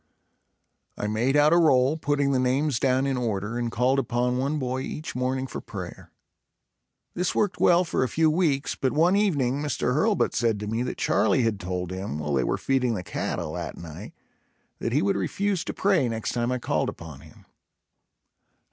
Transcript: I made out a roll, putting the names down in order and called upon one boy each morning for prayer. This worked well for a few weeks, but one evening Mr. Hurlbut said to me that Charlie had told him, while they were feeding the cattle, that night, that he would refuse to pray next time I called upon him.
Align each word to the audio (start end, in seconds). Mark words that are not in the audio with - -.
I 0.97 1.05
made 1.05 1.37
out 1.37 1.53
a 1.53 1.57
roll, 1.57 1.95
putting 1.95 2.31
the 2.31 2.39
names 2.39 2.79
down 2.79 3.05
in 3.05 3.17
order 3.17 3.59
and 3.59 3.71
called 3.71 3.99
upon 3.99 4.39
one 4.39 4.57
boy 4.57 4.79
each 4.81 5.15
morning 5.15 5.45
for 5.45 5.61
prayer. 5.61 6.11
This 7.13 7.35
worked 7.35 7.59
well 7.59 7.83
for 7.83 8.01
a 8.03 8.09
few 8.09 8.27
weeks, 8.31 8.73
but 8.73 8.93
one 8.93 9.15
evening 9.15 9.61
Mr. 9.61 9.93
Hurlbut 9.93 10.33
said 10.33 10.59
to 10.61 10.65
me 10.67 10.81
that 10.81 10.97
Charlie 10.97 11.43
had 11.43 11.59
told 11.59 11.91
him, 11.91 12.17
while 12.17 12.33
they 12.33 12.43
were 12.43 12.57
feeding 12.57 12.95
the 12.95 13.03
cattle, 13.03 13.53
that 13.53 13.77
night, 13.77 14.13
that 14.79 14.91
he 14.91 15.03
would 15.03 15.15
refuse 15.17 15.63
to 15.65 15.71
pray 15.71 16.09
next 16.09 16.31
time 16.31 16.51
I 16.51 16.57
called 16.57 16.89
upon 16.89 17.19
him. 17.19 17.45